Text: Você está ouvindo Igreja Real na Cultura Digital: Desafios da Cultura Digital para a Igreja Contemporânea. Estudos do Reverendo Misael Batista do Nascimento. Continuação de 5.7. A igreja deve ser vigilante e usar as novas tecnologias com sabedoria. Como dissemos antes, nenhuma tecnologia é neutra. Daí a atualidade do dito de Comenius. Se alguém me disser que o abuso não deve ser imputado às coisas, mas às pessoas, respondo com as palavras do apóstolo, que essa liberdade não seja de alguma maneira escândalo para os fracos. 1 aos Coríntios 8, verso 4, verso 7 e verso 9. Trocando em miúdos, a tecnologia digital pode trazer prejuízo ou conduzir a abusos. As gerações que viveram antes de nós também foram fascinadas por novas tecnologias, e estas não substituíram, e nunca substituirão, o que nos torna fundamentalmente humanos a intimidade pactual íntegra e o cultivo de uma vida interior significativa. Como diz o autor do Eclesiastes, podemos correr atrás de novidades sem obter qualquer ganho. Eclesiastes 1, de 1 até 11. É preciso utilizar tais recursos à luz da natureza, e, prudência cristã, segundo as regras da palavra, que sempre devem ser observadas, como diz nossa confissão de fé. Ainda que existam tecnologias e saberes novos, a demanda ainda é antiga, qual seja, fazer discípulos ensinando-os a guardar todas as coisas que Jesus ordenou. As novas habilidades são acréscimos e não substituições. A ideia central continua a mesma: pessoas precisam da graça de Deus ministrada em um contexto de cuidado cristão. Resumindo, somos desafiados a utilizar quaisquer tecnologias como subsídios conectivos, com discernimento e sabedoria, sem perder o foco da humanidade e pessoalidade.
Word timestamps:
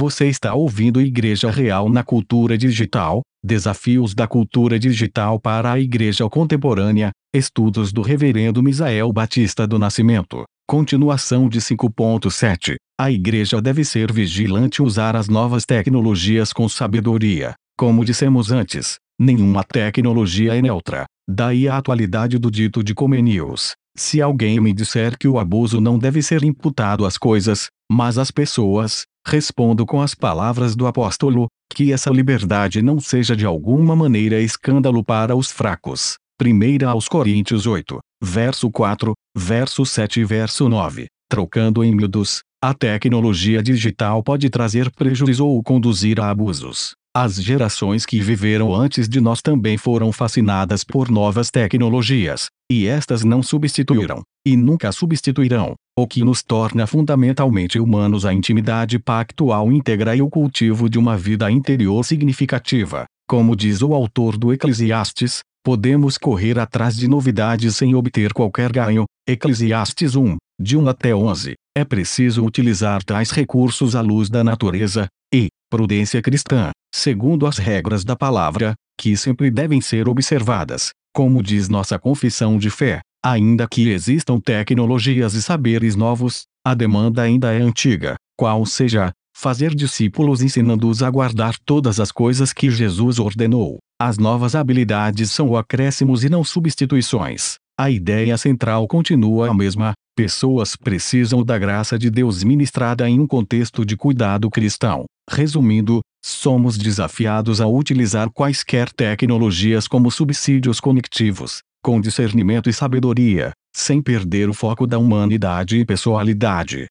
Você 0.00 0.28
está 0.28 0.54
ouvindo 0.54 0.98
Igreja 0.98 1.50
Real 1.50 1.90
na 1.90 2.02
Cultura 2.02 2.56
Digital: 2.56 3.20
Desafios 3.44 4.14
da 4.14 4.26
Cultura 4.26 4.78
Digital 4.78 5.38
para 5.38 5.72
a 5.72 5.78
Igreja 5.78 6.26
Contemporânea. 6.26 7.10
Estudos 7.34 7.92
do 7.92 8.00
Reverendo 8.00 8.62
Misael 8.62 9.12
Batista 9.12 9.66
do 9.66 9.78
Nascimento. 9.78 10.44
Continuação 10.66 11.50
de 11.50 11.60
5.7. 11.60 12.76
A 12.98 13.10
igreja 13.10 13.60
deve 13.60 13.84
ser 13.84 14.10
vigilante 14.10 14.76
e 14.76 14.82
usar 14.82 15.14
as 15.14 15.28
novas 15.28 15.66
tecnologias 15.66 16.50
com 16.50 16.66
sabedoria. 16.66 17.52
Como 17.78 18.02
dissemos 18.02 18.50
antes, 18.50 18.96
nenhuma 19.20 19.62
tecnologia 19.62 20.56
é 20.56 20.62
neutra. 20.62 21.04
Daí 21.28 21.68
a 21.68 21.76
atualidade 21.76 22.38
do 22.38 22.50
dito 22.50 22.82
de 22.82 22.94
Comenius. 22.94 23.72
Se 23.94 24.22
alguém 24.22 24.58
me 24.60 24.72
disser 24.72 25.18
que 25.18 25.28
o 25.28 25.38
abuso 25.38 25.78
não 25.78 25.98
deve 25.98 26.22
ser 26.22 26.42
imputado 26.42 27.04
às 27.04 27.18
coisas, 27.18 27.68
mas 27.92 28.16
às 28.16 28.30
pessoas, 28.30 29.02
respondo 29.26 29.84
com 29.86 30.00
as 30.00 30.14
palavras 30.14 30.74
do 30.74 30.86
apóstolo, 30.86 31.46
que 31.72 31.92
essa 31.92 32.10
liberdade 32.10 32.82
não 32.82 32.98
seja 32.98 33.36
de 33.36 33.46
alguma 33.46 33.94
maneira 33.94 34.40
escândalo 34.40 35.04
para 35.04 35.36
os 35.36 35.50
fracos. 35.50 36.16
1 36.42 36.88
aos 36.88 37.06
Coríntios 37.06 37.66
8, 37.66 37.98
verso 38.22 38.70
4, 38.70 39.12
verso 39.36 39.84
7 39.84 40.20
e 40.20 40.24
verso 40.24 40.68
9. 40.68 41.06
Trocando 41.28 41.84
em 41.84 41.94
miúdos, 41.94 42.40
a 42.62 42.74
tecnologia 42.74 43.62
digital 43.62 44.22
pode 44.22 44.48
trazer 44.50 44.90
prejuízo 44.90 45.46
ou 45.46 45.62
conduzir 45.62 46.20
a 46.20 46.30
abusos. 46.30 46.92
As 47.14 47.34
gerações 47.34 48.06
que 48.06 48.20
viveram 48.20 48.74
antes 48.74 49.08
de 49.08 49.20
nós 49.20 49.42
também 49.42 49.76
foram 49.76 50.12
fascinadas 50.12 50.84
por 50.84 51.10
novas 51.10 51.50
tecnologias, 51.50 52.48
e 52.70 52.86
estas 52.86 53.24
não 53.24 53.42
substituíram, 53.42 54.22
e 54.46 54.56
nunca 54.56 54.92
substituirão, 54.92 55.74
o 56.02 56.06
que 56.06 56.24
nos 56.24 56.42
torna 56.42 56.86
fundamentalmente 56.86 57.78
humanos 57.78 58.24
a 58.24 58.32
intimidade 58.32 58.98
pactual 58.98 59.70
íntegra 59.70 60.16
e 60.16 60.22
o 60.22 60.30
cultivo 60.30 60.88
de 60.88 60.98
uma 60.98 61.16
vida 61.16 61.50
interior 61.50 62.04
significativa. 62.04 63.04
Como 63.28 63.54
diz 63.54 63.82
o 63.82 63.92
autor 63.92 64.36
do 64.36 64.52
Eclesiastes, 64.52 65.40
podemos 65.62 66.16
correr 66.16 66.58
atrás 66.58 66.96
de 66.96 67.06
novidades 67.06 67.76
sem 67.76 67.94
obter 67.94 68.32
qualquer 68.32 68.72
ganho. 68.72 69.04
Eclesiastes 69.28 70.16
1, 70.16 70.36
de 70.60 70.76
1 70.76 70.88
até 70.88 71.14
11. 71.14 71.54
É 71.76 71.84
preciso 71.84 72.44
utilizar 72.44 73.04
tais 73.04 73.30
recursos 73.30 73.94
à 73.94 74.00
luz 74.00 74.28
da 74.30 74.42
natureza, 74.42 75.06
e, 75.32 75.48
prudência 75.70 76.20
cristã, 76.20 76.70
segundo 76.92 77.46
as 77.46 77.58
regras 77.58 78.04
da 78.04 78.16
palavra, 78.16 78.74
que 78.98 79.16
sempre 79.16 79.50
devem 79.50 79.80
ser 79.80 80.08
observadas, 80.08 80.90
como 81.14 81.42
diz 81.42 81.68
nossa 81.68 81.98
confissão 81.98 82.58
de 82.58 82.70
fé. 82.70 83.00
Ainda 83.22 83.68
que 83.68 83.90
existam 83.90 84.40
tecnologias 84.40 85.34
e 85.34 85.42
saberes 85.42 85.94
novos, 85.94 86.44
a 86.64 86.72
demanda 86.72 87.20
ainda 87.20 87.52
é 87.52 87.60
antiga, 87.60 88.16
qual 88.34 88.64
seja, 88.64 89.12
fazer 89.36 89.74
discípulos 89.74 90.40
ensinando-os 90.40 91.02
a 91.02 91.10
guardar 91.10 91.54
todas 91.66 92.00
as 92.00 92.10
coisas 92.10 92.50
que 92.50 92.70
Jesus 92.70 93.18
ordenou. 93.18 93.76
As 94.00 94.16
novas 94.16 94.54
habilidades 94.54 95.30
são 95.30 95.54
acréscimos 95.54 96.24
e 96.24 96.30
não 96.30 96.42
substituições. 96.42 97.56
A 97.78 97.90
ideia 97.90 98.38
central 98.38 98.88
continua 98.88 99.50
a 99.50 99.54
mesma: 99.54 99.92
pessoas 100.20 100.76
precisam 100.76 101.42
da 101.42 101.58
graça 101.58 101.98
de 101.98 102.10
Deus 102.10 102.44
ministrada 102.44 103.08
em 103.08 103.18
um 103.18 103.26
contexto 103.26 103.86
de 103.86 103.96
cuidado 103.96 104.50
cristão. 104.50 105.06
Resumindo, 105.30 106.02
somos 106.22 106.76
desafiados 106.76 107.58
a 107.58 107.66
utilizar 107.66 108.28
quaisquer 108.30 108.92
tecnologias 108.92 109.88
como 109.88 110.10
subsídios 110.10 110.78
conectivos, 110.78 111.62
com 111.82 111.98
discernimento 111.98 112.68
e 112.68 112.72
sabedoria, 112.74 113.52
sem 113.74 114.02
perder 114.02 114.50
o 114.50 114.52
foco 114.52 114.86
da 114.86 114.98
humanidade 114.98 115.78
e 115.78 115.86
pessoalidade. 115.86 116.86